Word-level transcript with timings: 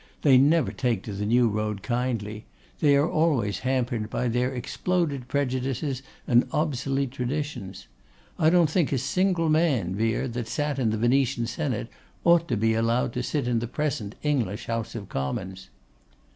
They 0.23 0.39
never 0.39 0.71
take 0.71 1.03
to 1.03 1.13
the 1.13 1.27
new 1.27 1.47
road 1.47 1.83
kindly. 1.83 2.45
They 2.79 2.95
are 2.95 3.07
always 3.07 3.59
hampered 3.59 4.09
by 4.09 4.29
their 4.29 4.51
exploded 4.51 5.27
prejudices 5.27 6.01
and 6.25 6.47
obsolete 6.51 7.11
traditions. 7.11 7.85
I 8.39 8.49
don't 8.49 8.67
think 8.67 8.91
a 8.91 8.97
single 8.97 9.47
man, 9.47 9.93
Vere, 9.93 10.27
that 10.29 10.47
sat 10.47 10.79
in 10.79 10.89
the 10.89 10.97
Venetian 10.97 11.45
Senate 11.45 11.87
ought 12.23 12.47
to 12.47 12.57
be 12.57 12.73
allowed 12.73 13.13
to 13.13 13.21
sit 13.21 13.47
in 13.47 13.59
the 13.59 13.67
present 13.67 14.15
English 14.23 14.65
House 14.65 14.95
of 14.95 15.07
Commons. 15.07 15.69